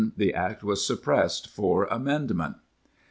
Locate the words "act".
0.33-0.63